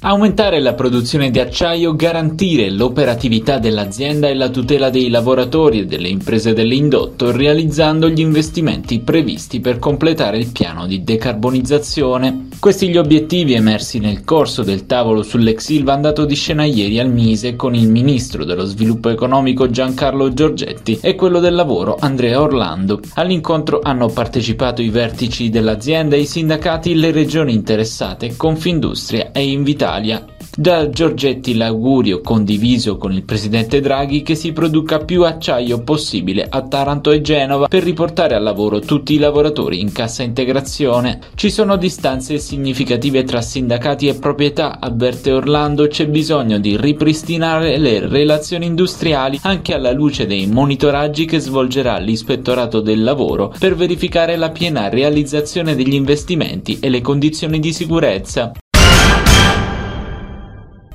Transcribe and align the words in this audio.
Aumentare 0.00 0.60
la 0.60 0.74
produzione 0.74 1.30
di 1.30 1.38
acciaio, 1.40 1.96
garantire 1.96 2.70
l'operatività 2.70 3.58
dell'azienda 3.58 4.28
e 4.28 4.34
la 4.34 4.50
tutela 4.50 4.90
dei 4.90 5.08
lavoratori 5.08 5.80
e 5.80 5.86
delle 5.86 6.08
imprese 6.08 6.52
dell'indotto, 6.52 7.32
realizzando 7.32 8.10
gli 8.10 8.20
investimenti 8.20 9.00
previsti 9.00 9.60
per 9.60 9.78
completare 9.78 10.36
il 10.36 10.52
piano 10.52 10.86
di 10.86 11.02
decarbonizzazione. 11.02 12.48
Questi 12.60 12.88
gli 12.88 12.96
obiettivi 12.96 13.54
emersi 13.54 13.98
nel 13.98 14.24
corso 14.24 14.62
del 14.62 14.86
tavolo 14.86 15.22
sull'ex 15.22 15.68
Ilva 15.70 15.94
andato 15.94 16.24
di 16.24 16.34
scena 16.34 16.64
ieri 16.64 16.98
al 16.98 17.10
Mise 17.10 17.56
con 17.56 17.74
il 17.74 17.88
ministro 17.88 18.44
dello 18.44 18.64
sviluppo 18.64 19.08
economico 19.08 19.70
Giancarlo 19.70 20.32
Giorgetti 20.32 20.98
e 21.00 21.14
quello 21.14 21.40
del 21.40 21.54
lavoro 21.54 21.96
Andrea 21.98 22.40
Orlando. 22.40 23.00
All'incontro 23.14 23.80
hanno 23.82 24.08
partecipato 24.08 24.82
i 24.82 24.90
vertici 24.90 25.50
dell'azienda, 25.50 26.16
i 26.16 26.26
sindacati, 26.26 26.94
le 26.94 27.10
regioni 27.10 27.52
interessate, 27.52 28.36
Confindustria 28.36 29.23
e 29.34 29.46
invitati 29.46 29.72
Italia. 29.84 30.24
Da 30.56 30.88
Giorgetti 30.88 31.56
l'augurio 31.56 32.20
condiviso 32.20 32.96
con 32.96 33.12
il 33.12 33.24
presidente 33.24 33.80
Draghi 33.80 34.22
che 34.22 34.36
si 34.36 34.52
produca 34.52 34.98
più 34.98 35.24
acciaio 35.24 35.82
possibile 35.82 36.46
a 36.48 36.62
Taranto 36.62 37.10
e 37.10 37.20
Genova 37.20 37.66
per 37.66 37.82
riportare 37.82 38.36
al 38.36 38.44
lavoro 38.44 38.78
tutti 38.78 39.14
i 39.14 39.18
lavoratori 39.18 39.80
in 39.80 39.90
cassa 39.90 40.22
integrazione. 40.22 41.18
Ci 41.34 41.50
sono 41.50 41.76
distanze 41.76 42.38
significative 42.38 43.24
tra 43.24 43.42
sindacati 43.42 44.06
e 44.06 44.14
proprietà, 44.14 44.78
avverte 44.78 45.32
Orlando, 45.32 45.88
c'è 45.88 46.06
bisogno 46.06 46.58
di 46.60 46.76
ripristinare 46.76 47.76
le 47.78 48.06
relazioni 48.06 48.66
industriali 48.66 49.40
anche 49.42 49.74
alla 49.74 49.90
luce 49.90 50.24
dei 50.26 50.46
monitoraggi 50.46 51.24
che 51.24 51.40
svolgerà 51.40 51.98
l'ispettorato 51.98 52.80
del 52.80 53.02
lavoro 53.02 53.52
per 53.58 53.74
verificare 53.74 54.36
la 54.36 54.50
piena 54.50 54.88
realizzazione 54.88 55.74
degli 55.74 55.94
investimenti 55.94 56.78
e 56.78 56.88
le 56.88 57.00
condizioni 57.00 57.58
di 57.58 57.72
sicurezza 57.72 58.52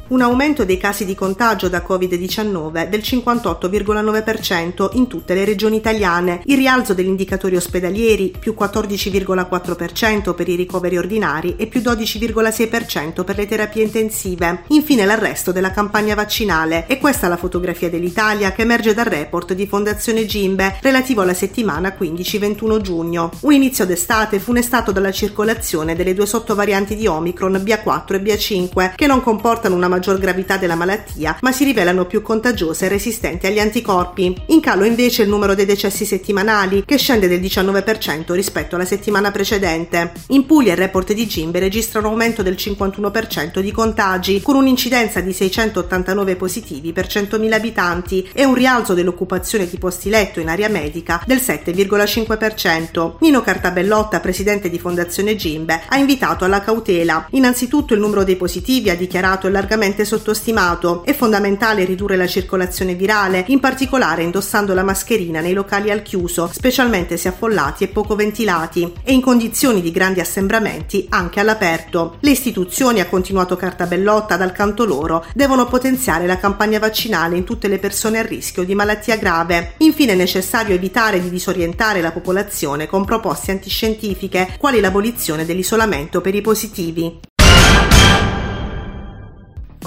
un 0.10 0.22
aumento 0.22 0.66
dei 0.66 0.78
casi 0.78 1.06
di 1.06 1.16
contagio 1.16 1.70
da 1.70 1.84
Covid-19 1.88 2.88
del 2.88 3.02
58,9% 3.02 4.90
in 4.94 5.08
tutte 5.08 5.34
le 5.34 5.46
regioni 5.46 5.78
italiane, 5.78 6.42
il 6.46 6.58
rialzo 6.58 6.94
degli 6.94 7.08
indicatori 7.08 7.56
ospedalieri 7.56 8.34
più 8.38 8.56
14,4% 8.58 10.34
per 10.34 10.48
i 10.48 10.56
ricoveri 10.56 10.98
ordinari 10.98 11.56
e 11.58 11.68
più 11.68 11.82
12,6% 11.82 13.24
per 13.24 13.38
le 13.38 13.46
terapie 13.46 13.84
intensive, 13.84 14.64
infine 14.68 15.06
l'arresto 15.06 15.52
della 15.52 15.72
campagna 15.72 16.16
vaccinale. 16.16 16.86
E 16.88 16.98
questa 16.98 17.28
è 17.28 17.30
la 17.30 17.38
fotografia 17.38 17.90
dell'Italia 17.90 18.52
che 18.52 18.64
emerge 18.64 18.94
dal 18.94 19.06
report 19.06 19.54
di 19.54 19.68
Fondazione 19.68 20.26
Gimbe 20.26 20.78
relativo 20.82 21.22
alla 21.22 21.34
settimana 21.34 21.96
15-21 22.00 22.82
giugno. 22.82 23.32
Un 23.42 23.54
inizio 23.54 23.86
d'estate 23.86 24.40
funestato 24.40 24.92
dalla 24.92 25.12
circolazione 25.12 25.96
delle 25.96 26.14
due 26.14 26.26
sottovarianti 26.26 26.96
di 26.96 27.06
Omicron 27.06 27.62
BA4 27.64 28.14
e 28.16 28.22
BA5 28.22 28.96
che 28.96 29.08
non 29.08 29.22
comportano 29.22 29.76
una 29.76 29.88
maggior 30.00 30.18
gravità 30.18 30.56
della 30.56 30.76
malattia, 30.76 31.38
ma 31.42 31.52
si 31.52 31.66
rivelano 31.66 32.06
più 32.06 32.22
contagiose 32.22 32.86
e 32.86 32.90
resistenti 32.90 33.48
agli 33.48 33.60
anticorpi. 33.60 34.34
In 34.48 34.62
calo 34.62 34.86
invece 34.86 35.24
il 35.24 35.30
numero 35.30 35.54
dei 35.54 35.66
decessi 35.66 36.06
settimanali, 36.06 36.84
che 36.86 36.98
scende 36.98 37.28
del 37.28 37.42
19% 37.42 38.32
rispetto 38.32 38.76
alla 38.76 38.86
settimana 38.86 39.30
precedente. 39.32 40.14
In 40.28 40.46
Puglia 40.46 40.72
il 40.72 40.78
report 40.78 41.12
di 41.12 41.28
Gimbe 41.28 41.60
registra 41.60 42.00
un 42.00 42.06
aumento 42.06 42.42
del 42.42 42.54
51% 42.54 43.60
di 43.60 43.72
contagi, 43.72 44.42
con 44.42 44.56
un'incidenza 44.56 45.20
di 45.20 45.34
689 45.34 46.36
positivi 46.38 46.94
per 46.94 47.08
100.000 47.08 47.52
abitanti 47.52 48.30
e 48.32 48.46
un 48.46 48.54
rialzo 48.54 48.94
dell'occupazione 48.94 49.68
di 49.68 49.78
posti 49.78 50.10
letto 50.10 50.40
in 50.40 50.48
area 50.48 50.70
medica 50.70 51.22
del 51.26 51.40
7,5%. 51.40 53.16
Nino 53.20 53.42
Cartabellotta, 53.42 54.22
presidente 54.22 54.70
di 54.70 54.80
Fondazione 54.80 55.36
Gimbe, 55.36 55.82
ha 55.90 55.98
invitato 55.98 56.46
alla 56.46 56.62
cautela. 56.62 57.28
Innanzitutto 57.32 57.94
il 57.94 58.00
numero 58.00 58.24
dei 58.24 58.38
positivi 58.38 58.90
ha 58.90 58.96
dichiarato 58.96 59.50
largamente 59.50 59.88
largamente 59.90 60.06
sottostimato. 60.06 61.04
È 61.04 61.14
fondamentale 61.14 61.84
ridurre 61.84 62.16
la 62.16 62.28
circolazione 62.28 62.94
virale, 62.94 63.46
in 63.48 63.60
particolare 63.60 64.24
indossando 64.24 64.74
la 64.74 64.84
mascherina 64.84 65.42
nei 65.42 65.54
locali 65.54 65.90
al 65.92 66.02
chiuso, 66.02 66.50
specialmente 66.52 67.18
se 67.18 67.30
affollati 67.30 67.84
e 67.84 67.88
poco 67.88 68.16
ventilati, 68.16 68.94
e 69.04 69.14
in 69.14 69.22
condizioni 69.22 69.82
di 69.82 69.92
grandi 69.92 70.20
assembramenti 70.20 71.08
anche 71.10 71.40
all'aperto. 71.40 72.18
Le 72.20 72.32
istituzioni, 72.32 73.00
ha 73.00 73.08
continuato 73.08 73.56
Cartabellotta, 73.56 74.38
dal 74.38 74.52
canto 74.52 74.86
loro, 74.86 75.26
devono 75.34 75.66
potenziare 75.66 76.28
la 76.28 76.38
campagna 76.38 76.80
vaccinale 76.80 77.38
in 77.38 77.44
tutte 77.44 77.68
le 77.68 77.80
persone 77.80 78.20
a 78.20 78.24
rischio 78.24 78.64
di 78.64 78.76
malattia 78.76 79.18
grave. 79.18 79.74
Infine 79.80 80.14
è 80.14 80.16
necessario 80.16 80.76
evitare 80.76 81.22
di 81.22 81.30
disorientare 81.30 82.02
la 82.02 82.12
popolazione 82.12 82.88
con 82.88 83.06
proposte 83.06 83.52
antiscientifiche, 83.52 84.56
quali 84.58 84.80
l'abolizione 84.80 85.46
dell'isolamento 85.46 86.22
per 86.22 86.36
i 86.36 86.42
positivi. 86.42 87.38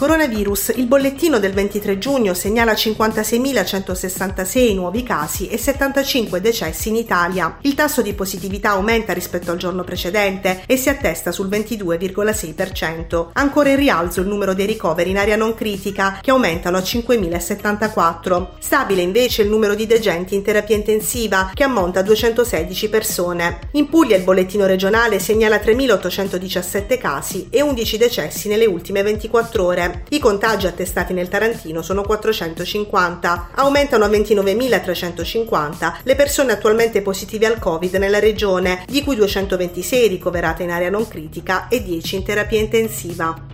Coronavirus. 0.02 0.72
Il 0.74 0.86
bollettino 0.86 1.38
del 1.38 1.52
23 1.52 1.96
giugno 1.96 2.34
segnala 2.34 2.72
56.166 2.72 4.74
nuovi 4.74 5.04
casi 5.04 5.46
e 5.46 5.56
75 5.56 6.40
decessi 6.40 6.88
in 6.88 6.96
Italia. 6.96 7.58
Il 7.60 7.74
tasso 7.74 8.02
di 8.02 8.12
positività 8.12 8.70
aumenta 8.70 9.12
rispetto 9.12 9.52
al 9.52 9.58
giorno 9.58 9.84
precedente 9.84 10.64
e 10.66 10.76
si 10.76 10.88
attesta 10.88 11.30
sul 11.30 11.48
22,6%. 11.48 13.28
Ancora 13.34 13.68
in 13.68 13.76
rialzo 13.76 14.20
il 14.20 14.26
numero 14.26 14.54
dei 14.54 14.66
ricoveri 14.66 15.10
in 15.10 15.18
area 15.18 15.36
non 15.36 15.54
critica, 15.54 16.19
che 16.20 16.32
aumentano 16.32 16.78
a 16.78 16.80
5.074. 16.80 18.46
Stabile 18.58 19.02
invece 19.02 19.42
il 19.42 19.50
numero 19.50 19.76
di 19.76 19.86
degenti 19.86 20.34
in 20.34 20.42
terapia 20.42 20.74
intensiva, 20.74 21.52
che 21.54 21.62
ammonta 21.62 22.00
a 22.00 22.02
216 22.02 22.88
persone. 22.88 23.60
In 23.74 23.88
Puglia 23.88 24.16
il 24.16 24.24
bollettino 24.24 24.66
regionale 24.66 25.20
segnala 25.20 25.58
3.817 25.58 26.98
casi 26.98 27.46
e 27.50 27.62
11 27.62 27.98
decessi 27.98 28.48
nelle 28.48 28.66
ultime 28.66 29.04
24 29.04 29.64
ore. 29.64 29.90
I 30.10 30.19
contagi 30.19 30.66
attestati 30.66 31.12
nel 31.12 31.28
Tarantino 31.28 31.82
sono 31.82 32.03
450, 32.03 33.50
aumentano 33.54 34.04
a 34.04 34.08
29.350 34.08 35.94
le 36.03 36.14
persone 36.14 36.53
attualmente 36.53 37.03
positive 37.03 37.47
al 37.47 37.58
Covid 37.58 37.94
nella 37.94 38.19
regione, 38.19 38.84
di 38.86 39.02
cui 39.02 39.16
226 39.16 40.08
ricoverate 40.08 40.62
in 40.62 40.70
area 40.70 40.91
non 40.91 41.06
critica 41.08 41.69
e 41.69 41.82
10 41.82 42.16
in 42.16 42.25
terapia 42.25 42.60
intensiva. 42.60 43.51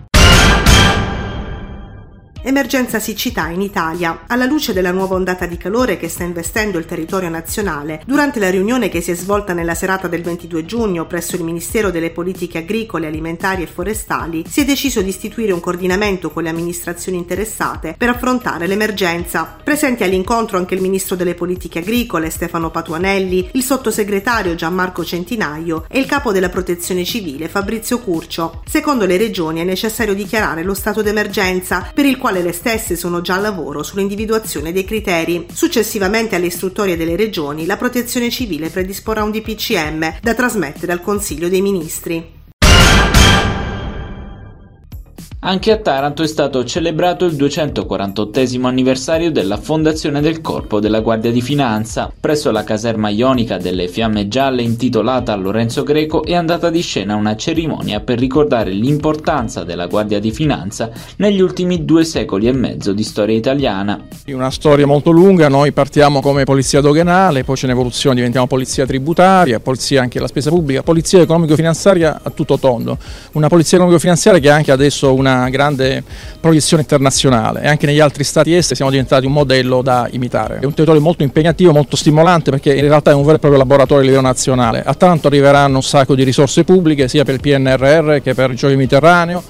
Emergenza 2.41 3.01
siccità 3.01 3.49
in 3.49 3.61
Italia. 3.61 4.21
Alla 4.29 4.45
luce 4.45 4.73
della 4.73 4.93
nuova 4.93 5.17
ondata 5.17 5.45
di 5.45 5.57
calore 5.57 5.97
che 5.97 6.09
sta 6.09 6.23
investendo 6.23 6.79
il 6.79 6.87
territorio 6.87 7.29
nazionale, 7.29 8.01
durante 8.07 8.39
la 8.39 8.49
riunione 8.49 8.89
che 8.89 9.01
si 9.01 9.11
è 9.11 9.15
svolta 9.15 9.53
nella 9.53 9.75
serata 9.75 10.07
del 10.07 10.23
22 10.23 10.65
giugno 10.65 11.07
presso 11.07 11.35
il 11.35 11.43
Ministero 11.43 11.91
delle 11.91 12.11
Politiche 12.11 12.59
Agricole, 12.59 13.09
Alimentari 13.09 13.65
e 13.65 13.67
Forestali, 13.67 14.45
si 14.49 14.61
è 14.61 14.65
deciso 14.65 15.03
di 15.03 15.09
istituire 15.09 15.51
un 15.53 15.59
coordinamento 15.59 16.31
con 16.31 16.45
le 16.45 16.49
amministrazioni 16.49 17.19
interessate 17.19 17.97
per 17.99 18.09
affrontare 18.09 18.69
l'emergenza. 18.69 19.57
Presenti 19.63 20.05
all'incontro 20.05 20.59
anche 20.59 20.75
il 20.75 20.81
Ministro 20.81 21.17
delle 21.17 21.35
Politiche 21.35 21.81
Agricole 21.81 22.31
Stefano 22.31 22.71
Patuanelli, 22.71 23.51
il 23.55 23.65
sottosegretario 23.65 24.55
Gianmarco 24.55 25.05
Centinaio 25.05 25.87
e 25.89 25.99
il 25.99 26.07
capo 26.07 26.31
della 26.31 26.51
Protezione 26.51 27.05
Civile 27.05 27.49
Fabrizio 27.49 27.99
Curcio. 27.99 28.63
Secondo 28.65 29.07
le 29.07 29.17
regioni 29.17 29.61
è 29.61 29.65
necessario 29.65 30.15
dichiarare 30.15 30.63
lo 30.63 30.75
stato 30.75 31.03
d'emergenza 31.03 31.91
per 31.93 32.07
il 32.07 32.17
quale 32.17 32.27
quale 32.29 32.43
le 32.43 32.53
stesse 32.53 32.95
sono 32.95 33.23
già 33.23 33.37
al 33.37 33.41
lavoro 33.41 33.83
sull'individuazione 33.83 34.71
dei 34.71 34.85
criteri. 34.85 35.47
Successivamente 35.51 36.37
alle 36.37 36.47
istruttorie 36.47 36.95
delle 36.95 37.17
regioni, 37.17 37.65
la 37.65 37.79
Protezione 37.79 38.29
Civile 38.29 38.69
predisporrà 38.69 39.23
un 39.23 39.31
DPCM 39.31 40.19
da 40.21 40.35
trasmettere 40.35 40.93
al 40.93 41.01
Consiglio 41.01 41.49
dei 41.49 41.63
Ministri. 41.63 42.38
Anche 45.41 45.71
a 45.71 45.77
Taranto 45.77 46.25
è 46.25 46.27
stato 46.27 46.65
celebrato 46.65 47.25
il 47.25 47.37
248 47.37 48.41
anniversario 48.67 49.31
della 49.31 49.57
fondazione 49.57 50.21
del 50.21 50.41
Corpo 50.41 50.81
della 50.81 50.99
Guardia 50.99 51.31
di 51.31 51.41
Finanza. 51.41 52.13
Presso 52.19 52.51
la 52.51 52.65
caserma 52.65 53.09
ionica 53.09 53.57
delle 53.57 53.87
Fiamme 53.87 54.27
Gialle 54.27 54.63
intitolata 54.63 55.33
a 55.33 55.37
Lorenzo 55.37 55.85
Greco 55.85 56.25
è 56.25 56.35
andata 56.35 56.71
di 56.71 56.81
scena 56.81 57.15
una 57.15 57.37
cerimonia 57.37 58.01
per 58.01 58.19
ricordare 58.19 58.73
l'importanza 58.73 59.63
della 59.63 59.87
Guardia 59.87 60.19
di 60.19 60.33
Finanza 60.33 60.91
negli 61.19 61.41
ultimi 61.41 61.85
due 61.85 62.03
secoli 62.03 62.49
e 62.49 62.53
mezzo 62.53 62.93
di 62.93 63.05
storia 63.05 63.37
italiana. 63.37 64.07
Una 64.27 64.51
storia 64.51 64.89
molto 64.89 65.13
lunga, 65.13 65.49
noi 65.49 65.71
partiamo 65.71 66.21
come 66.21 66.43
polizia 66.43 66.81
doganale, 66.81 67.45
poi 67.45 67.55
c'è 67.55 67.67
un'evoluzione, 67.67 68.17
diventiamo 68.17 68.49
polizia 68.49 68.85
tributaria, 68.87 69.61
polizia 69.61 70.01
anche 70.01 70.15
della 70.15 70.27
spesa 70.27 70.51
pubblica, 70.51 70.83
polizia 70.83 71.21
economico-finanziaria 71.21 72.23
a 72.25 72.31
tutto 72.31 72.59
tondo. 72.59 72.99
Una 73.35 73.47
polizia 73.47 73.77
economico-finanziaria 73.77 74.41
che 74.41 74.51
anche 74.51 74.73
adesso 74.73 75.15
una 75.15 75.27
grande 75.51 76.03
proiezione 76.41 76.83
internazionale 76.83 77.63
e 77.63 77.69
anche 77.69 77.87
negli 77.87 78.01
altri 78.01 78.25
stati 78.25 78.55
esteri 78.55 78.77
siamo 78.77 78.91
diventati 78.91 79.27
un 79.27 79.33
modello 79.33 79.83
da 79.83 80.09
imitare. 80.11 80.59
È 80.61 80.65
un 80.65 80.75
territorio 80.75 81.01
molto 81.01 81.23
impegnativo, 81.23 81.73
molto 81.73 81.97
stimolante 81.97 82.51
perché 82.51 82.75
in 82.75 82.83
realtà 82.83 83.13
è 83.13 83.15
un 83.15 83.23
vero 83.23 83.37
e 83.37 83.39
proprio 83.39 83.59
laboratorio 83.59 84.03
a 84.03 84.07
livello 84.07 84.23
nazionale. 84.23 84.83
A 84.85 84.95
tanto 84.95 85.29
arriveranno 85.29 85.77
un 85.77 85.83
sacco 85.83 86.15
di 86.15 86.25
risorse 86.25 86.65
pubbliche 86.65 87.09
sia 87.09 87.25
per 87.25 87.35
il 87.35 87.41
PNRR 87.41 88.21
che 88.21 88.35
per 88.35 88.51
il 88.51 88.57
Gioio 88.57 88.77
Mediterraneo 88.77 89.43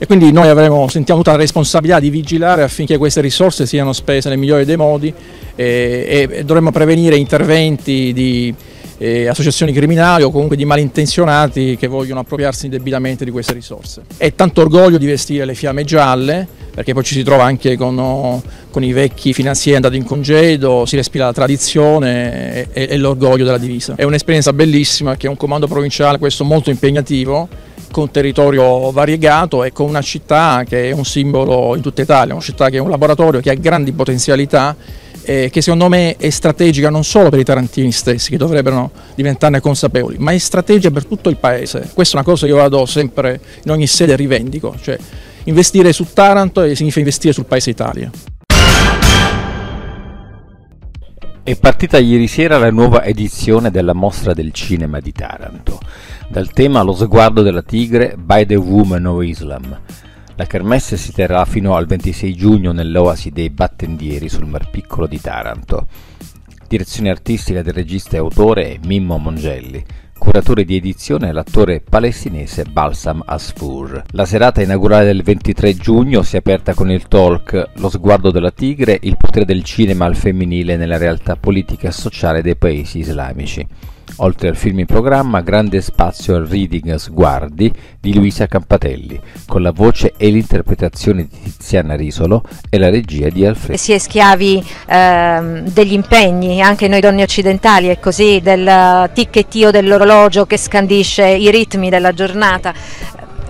e 0.00 0.06
quindi 0.06 0.30
noi 0.30 0.48
avremo, 0.48 0.86
sentiamo 0.88 1.20
tutta 1.20 1.32
la 1.32 1.42
responsabilità 1.42 1.98
di 1.98 2.08
vigilare 2.08 2.62
affinché 2.62 2.96
queste 2.98 3.20
risorse 3.20 3.66
siano 3.66 3.92
spese 3.92 4.28
nel 4.28 4.38
migliore 4.38 4.64
dei 4.64 4.76
modi 4.76 5.12
e, 5.56 6.28
e 6.30 6.44
dovremmo 6.44 6.70
prevenire 6.70 7.16
interventi 7.16 8.12
di 8.12 8.54
eh, 8.98 9.28
associazioni 9.28 9.72
criminali 9.72 10.24
o 10.24 10.30
comunque 10.30 10.56
di 10.56 10.64
malintenzionati 10.64 11.76
che 11.78 11.86
vogliono 11.86 12.20
appropriarsi 12.20 12.66
indebitamente 12.66 13.24
di 13.24 13.30
queste 13.30 13.54
risorse. 13.54 14.02
È 14.16 14.34
tanto 14.34 14.60
orgoglio 14.60 14.98
di 14.98 15.06
vestire 15.06 15.44
le 15.44 15.54
fiamme 15.54 15.84
gialle, 15.84 16.46
perché 16.74 16.92
poi 16.92 17.04
ci 17.04 17.14
si 17.14 17.22
trova 17.22 17.44
anche 17.44 17.76
con, 17.76 18.42
con 18.70 18.84
i 18.84 18.92
vecchi 18.92 19.32
finanzieri 19.32 19.76
andati 19.76 19.96
in 19.96 20.04
congedo, 20.04 20.84
si 20.84 20.96
respira 20.96 21.26
la 21.26 21.32
tradizione 21.32 22.66
e, 22.72 22.88
e 22.90 22.96
l'orgoglio 22.96 23.44
della 23.44 23.58
divisa. 23.58 23.94
È 23.96 24.04
un'esperienza 24.04 24.52
bellissima 24.52 25.16
che 25.16 25.26
è 25.26 25.30
un 25.30 25.36
comando 25.36 25.66
provinciale, 25.66 26.18
questo 26.18 26.44
molto 26.44 26.70
impegnativo, 26.70 27.48
con 27.90 28.04
un 28.04 28.10
territorio 28.10 28.90
variegato 28.90 29.64
e 29.64 29.72
con 29.72 29.88
una 29.88 30.02
città 30.02 30.62
che 30.68 30.90
è 30.90 30.92
un 30.92 31.04
simbolo 31.04 31.74
in 31.74 31.80
tutta 31.80 32.02
Italia, 32.02 32.34
una 32.34 32.42
città 32.42 32.68
che 32.68 32.76
è 32.76 32.80
un 32.80 32.90
laboratorio 32.90 33.40
che 33.40 33.50
ha 33.50 33.54
grandi 33.54 33.92
potenzialità 33.92 34.76
eh, 35.28 35.50
che 35.50 35.60
secondo 35.60 35.90
me 35.90 36.16
è 36.16 36.30
strategica 36.30 36.88
non 36.88 37.04
solo 37.04 37.28
per 37.28 37.38
i 37.38 37.44
tarantini 37.44 37.92
stessi, 37.92 38.30
che 38.30 38.38
dovrebbero 38.38 38.90
diventarne 39.14 39.60
consapevoli, 39.60 40.16
ma 40.16 40.32
è 40.32 40.38
strategica 40.38 40.90
per 40.90 41.04
tutto 41.04 41.28
il 41.28 41.36
paese. 41.36 41.90
Questa 41.92 42.16
è 42.16 42.20
una 42.20 42.26
cosa 42.26 42.46
che 42.46 42.52
io 42.52 42.56
vado 42.56 42.86
sempre 42.86 43.38
in 43.62 43.70
ogni 43.70 43.86
sede 43.86 44.16
rivendico, 44.16 44.74
cioè 44.80 44.96
investire 45.44 45.92
su 45.92 46.06
Taranto 46.14 46.62
significa 46.74 47.00
investire 47.00 47.34
sul 47.34 47.44
paese 47.44 47.68
Italia. 47.68 48.10
È 51.42 51.56
partita 51.56 51.98
ieri 51.98 52.26
sera 52.26 52.56
la 52.56 52.70
nuova 52.70 53.04
edizione 53.04 53.70
della 53.70 53.92
Mostra 53.92 54.32
del 54.32 54.52
Cinema 54.52 54.98
di 54.98 55.12
Taranto, 55.12 55.78
dal 56.30 56.50
tema 56.52 56.80
Lo 56.80 56.94
sguardo 56.94 57.42
della 57.42 57.62
tigre 57.62 58.14
by 58.16 58.46
the 58.46 58.56
Woman 58.56 59.04
of 59.04 59.22
Islam. 59.22 59.78
La 60.38 60.46
kermesse 60.46 60.96
si 60.96 61.10
terrà 61.10 61.44
fino 61.44 61.74
al 61.74 61.86
26 61.86 62.36
giugno 62.36 62.70
nell'Oasi 62.70 63.30
dei 63.30 63.50
Battendieri 63.50 64.28
sul 64.28 64.46
Mar 64.46 64.70
Piccolo 64.70 65.08
di 65.08 65.20
Taranto. 65.20 65.88
Direzione 66.68 67.10
artistica 67.10 67.60
del 67.60 67.72
regista 67.72 68.14
e 68.14 68.20
autore 68.20 68.74
è 68.74 68.78
Mimmo 68.84 69.18
Mongelli. 69.18 69.84
Curatore 70.16 70.64
di 70.64 70.76
edizione 70.76 71.30
è 71.30 71.32
l'attore 71.32 71.80
palestinese 71.80 72.62
Balsam 72.62 73.20
Asfur. 73.26 74.04
La 74.12 74.26
serata 74.26 74.62
inaugurale 74.62 75.06
del 75.06 75.24
23 75.24 75.74
giugno 75.74 76.22
si 76.22 76.36
è 76.36 76.38
aperta 76.38 76.72
con 76.72 76.88
il 76.88 77.08
talk 77.08 77.70
Lo 77.74 77.88
sguardo 77.88 78.30
della 78.30 78.52
tigre, 78.52 78.96
il 79.02 79.16
potere 79.16 79.44
del 79.44 79.64
cinema 79.64 80.04
al 80.04 80.14
femminile 80.14 80.76
nella 80.76 80.98
realtà 80.98 81.34
politica 81.34 81.88
e 81.88 81.92
sociale 81.92 82.42
dei 82.42 82.54
paesi 82.54 83.00
islamici. 83.00 83.66
Oltre 84.16 84.48
al 84.48 84.56
film 84.56 84.80
in 84.80 84.86
programma, 84.86 85.40
grande 85.40 85.80
spazio 85.80 86.34
al 86.34 86.46
reading 86.46 86.94
Sguardi 86.96 87.72
di 88.00 88.14
Luisa 88.14 88.46
Campatelli, 88.46 89.20
con 89.46 89.62
la 89.62 89.70
voce 89.70 90.14
e 90.16 90.28
l'interpretazione 90.28 91.28
di 91.28 91.40
Tiziana 91.42 91.94
Risolo 91.94 92.42
e 92.68 92.78
la 92.78 92.90
regia 92.90 93.28
di 93.28 93.46
Alfredo. 93.46 93.78
Si 93.78 93.92
è 93.92 93.98
schiavi 93.98 94.64
eh, 94.86 95.62
degli 95.66 95.92
impegni, 95.92 96.60
anche 96.60 96.88
noi 96.88 97.00
donne 97.00 97.22
occidentali, 97.22 97.88
è 97.88 98.00
così, 98.00 98.40
del 98.42 99.10
ticchettio 99.12 99.70
dell'orologio 99.70 100.46
che 100.46 100.56
scandisce 100.56 101.26
i 101.26 101.50
ritmi 101.50 101.90
della 101.90 102.12
giornata 102.12 102.74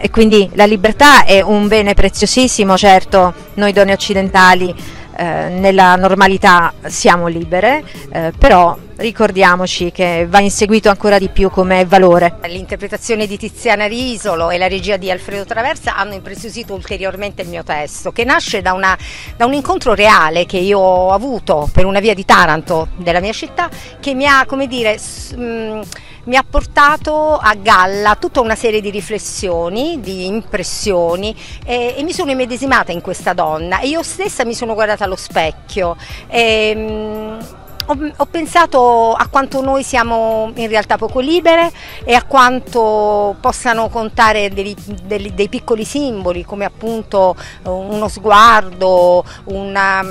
e 0.01 0.11
quindi 0.11 0.49
la 0.55 0.65
libertà 0.65 1.25
è 1.25 1.41
un 1.41 1.67
bene 1.67 1.95
preziosissimo, 1.95 2.77
certo, 2.77 3.35
noi 3.55 3.73
donne 3.73 3.93
occidentali 3.93 4.73
eh, 5.19 5.49
nella 5.49 5.97
normalità 5.97 6.73
siamo 6.87 7.27
libere, 7.27 7.83
eh, 8.13 8.33
però 8.39 8.79
ricordiamoci 8.99 9.91
che 9.91 10.27
va 10.29 10.39
inseguito 10.39 10.91
ancora 10.91 11.19
di 11.19 11.29
più 11.29 11.51
come 11.51 11.85
valore. 11.85 12.37
L'interpretazione 12.47 13.27
di 13.27 13.37
Tiziana 13.37 13.87
Risolo 13.87 14.51
e 14.51 14.59
la 14.59 14.69
regia 14.69 14.97
di 14.97 15.11
Alfredo 15.11 15.45
Traversa 15.45 15.97
hanno 15.97 16.15
impreziosito 16.15 16.73
ulteriormente 16.73 17.43
il 17.43 17.49
mio 17.49 17.65
testo, 17.65 18.13
che 18.13 18.23
nasce 18.23 18.63
da, 18.63 18.73
una, 18.75 18.97
da, 19.37 19.45
un 19.45 19.55
incontro 19.55 19.95
reale 19.95 20.47
che 20.47 20.59
io 20.59 20.79
ho 20.79 21.11
avuto 21.11 21.69
per 21.73 21.85
una 21.85 21.99
via 21.99 22.15
di 22.15 22.25
Taranto, 22.25 22.87
della 22.95 23.21
mia 23.21 23.33
città, 23.33 23.69
che 23.99 24.15
mi 24.15 24.25
ha, 24.25 24.45
come 24.47 24.69
dire, 24.69 25.01
mh, 25.35 25.81
mi 26.29 26.37
ha 26.37 26.45
portato 26.49 27.37
a 27.37 27.55
galla 27.55 28.15
tutta 28.17 28.41
una 28.41 28.55
serie 28.55 28.81
di 28.81 28.91
riflessioni, 28.91 29.99
di 30.01 30.27
impressioni 30.27 31.35
e, 31.65 31.95
e 31.97 32.03
mi 32.03 32.13
sono 32.13 32.31
immedesimata 32.31 32.93
in 32.93 33.01
questa 33.01 33.33
donna 33.33 33.81
e 33.81 33.89
io 33.89 34.03
stessa 34.03 34.45
mi 34.45 34.55
sono 34.55 34.75
guardata 34.75 35.05
allo 35.05 35.17
specchio. 35.17 35.97
E, 36.29 36.75
mh, 36.75 37.57
ho, 37.87 38.13
ho, 38.17 38.27
pensato 38.27 39.15
a 39.15 39.27
quanto 39.29 39.63
noi 39.63 39.83
siamo 39.83 40.53
in 40.57 40.69
realtà 40.69 40.99
poco 40.99 41.21
libere 41.21 41.73
e 42.05 42.13
a 42.13 42.23
quanto 42.23 43.35
possano 43.41 43.89
contare 43.89 44.51
dei, 44.51 44.77
dei, 45.05 45.33
dei 45.35 45.49
piccoli 45.49 45.87
simboli 45.87 46.45
come 46.45 46.67
appunto 46.67 47.35
uno 47.63 48.09
sguardo, 48.09 49.25
una 49.45 50.05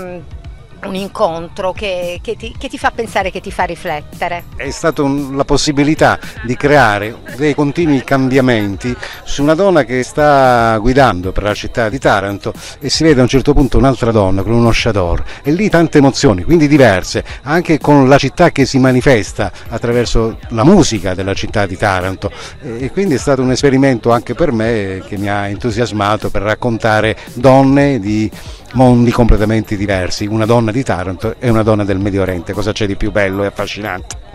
un 0.85 0.95
incontro 0.95 1.71
che, 1.73 2.19
che, 2.21 2.35
ti, 2.35 2.53
che, 2.57 2.69
ti, 2.69 2.77
fa 2.77 2.91
pensare, 2.91 3.31
che 3.31 3.41
ti 3.41 3.51
fa 3.51 3.63
riflettere. 3.63 4.45
È 4.55 4.69
stata 4.69 5.01
un, 5.01 5.35
la 5.35 5.45
possibilità 5.45 6.19
di 6.43 6.55
creare 6.55 7.15
dei 7.35 7.55
continui 7.55 8.03
cambiamenti 8.03 8.95
su 9.23 9.41
una 9.41 9.55
donna 9.55 9.83
che 9.83 10.03
sta 10.03 10.77
guidando 10.77 11.31
per 11.31 11.43
la 11.43 11.53
città 11.53 11.89
di 11.89 11.97
Taranto 11.99 12.53
e 12.79 12.89
si 12.89 13.03
vede 13.03 13.19
a 13.19 13.23
un 13.23 13.29
certo 13.29 13.53
punto 13.53 13.77
un'altra 13.77 14.11
donna 14.11 14.43
con 14.43 14.53
uno 14.53 14.69
Chador 14.71 15.23
e 15.43 15.51
lì 15.51 15.69
tante 15.69 15.97
emozioni, 15.97 16.43
quindi 16.43 16.67
diverse, 16.67 17.23
anche 17.43 17.79
con 17.79 18.07
la 18.07 18.17
città 18.17 18.51
che 18.51 18.65
si 18.65 18.77
manifesta 18.79 19.51
attraverso 19.69 20.37
la 20.49 20.63
musica 20.63 21.13
della 21.13 21.33
città 21.33 21.65
di 21.65 21.77
Taranto 21.77 22.31
e 22.61 22.91
quindi 22.91 23.15
è 23.15 23.17
stato 23.17 23.41
un 23.41 23.51
esperimento 23.51 24.11
anche 24.11 24.33
per 24.33 24.51
me 24.51 25.01
che 25.05 25.17
mi 25.17 25.29
ha 25.29 25.47
entusiasmato 25.47 26.29
per 26.29 26.41
raccontare 26.41 27.17
donne 27.33 27.99
di 27.99 28.29
mondi 28.73 29.11
completamente 29.11 29.75
diversi, 29.75 30.25
una 30.25 30.45
donna 30.67 30.71
di 30.71 30.83
Taranto 30.83 31.35
e 31.39 31.49
una 31.49 31.63
donna 31.63 31.83
del 31.83 31.99
Medio 31.99 32.21
Oriente, 32.21 32.53
cosa 32.53 32.71
c'è 32.71 32.85
di 32.85 32.95
più 32.95 33.11
bello 33.11 33.43
e 33.43 33.47
affascinante? 33.47 34.25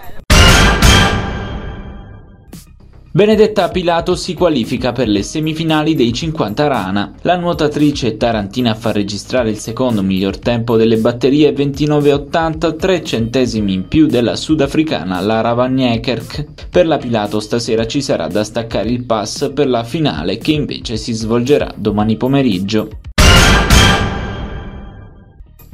Benedetta 3.15 3.69
Pilato 3.69 4.15
si 4.17 4.33
qualifica 4.33 4.93
per 4.93 5.07
le 5.07 5.23
semifinali 5.23 5.95
dei 5.95 6.15
50 6.15 6.67
Rana. 6.67 7.13
La 7.21 7.37
nuotatrice 7.37 8.17
tarantina 8.17 8.75
fa 8.75 8.91
registrare 8.91 9.51
il 9.51 9.59
secondo 9.59 10.03
miglior 10.03 10.39
tempo 10.39 10.79
delle 10.79 10.97
batterie 10.97 11.53
29,80, 11.53 12.77
3 12.77 13.05
centesimi 13.05 13.75
in 13.75 13.87
più 13.87 14.07
della 14.07 14.35
sudafricana 14.35 15.21
Lara 15.21 15.53
Van 15.53 15.75
Niekerk. 15.75 16.69
Per 16.71 16.87
la 16.87 16.97
Pilato 16.97 17.39
stasera 17.41 17.87
ci 17.87 18.01
sarà 18.01 18.29
da 18.29 18.43
staccare 18.43 18.89
il 18.89 19.05
pass 19.05 19.53
per 19.53 19.69
la 19.69 19.85
finale 19.85 20.39
che 20.39 20.53
invece 20.53 20.97
si 20.97 21.13
svolgerà 21.13 21.71
domani 21.77 22.17
pomeriggio. 22.17 23.02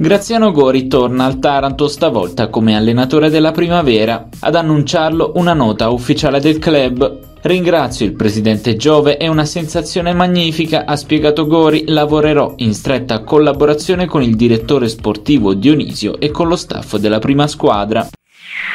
Graziano 0.01 0.53
Gori 0.53 0.87
torna 0.87 1.25
al 1.25 1.39
Taranto 1.39 1.89
stavolta 1.89 2.47
come 2.47 2.73
allenatore 2.73 3.29
della 3.29 3.51
primavera. 3.51 4.29
Ad 4.39 4.55
annunciarlo 4.55 5.33
una 5.35 5.51
nota 5.51 5.89
ufficiale 5.89 6.39
del 6.39 6.57
club. 6.57 7.41
Ringrazio 7.41 8.05
il 8.05 8.13
presidente 8.13 8.77
Giove, 8.77 9.17
è 9.17 9.27
una 9.27 9.43
sensazione 9.43 10.13
magnifica, 10.13 10.85
ha 10.85 10.95
spiegato 10.95 11.47
Gori, 11.47 11.83
lavorerò 11.87 12.53
in 12.59 12.73
stretta 12.73 13.23
collaborazione 13.23 14.05
con 14.05 14.23
il 14.23 14.37
direttore 14.37 14.87
sportivo 14.87 15.53
Dionisio 15.53 16.17
e 16.17 16.31
con 16.31 16.47
lo 16.47 16.55
staff 16.55 16.95
della 16.95 17.19
prima 17.19 17.45
squadra. 17.47 18.07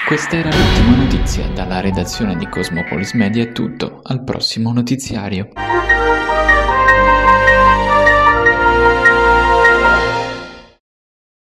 Questa 0.07 0.37
era 0.37 0.51
l'ultima 0.51 0.95
notizia, 0.95 1.49
dalla 1.55 1.81
redazione 1.81 2.37
di 2.37 2.47
Cosmopolis 2.51 3.15
Media 3.15 3.45
è 3.45 3.53
tutto, 3.53 4.01
al 4.03 4.23
prossimo 4.25 4.75
notiziario. 4.75 5.49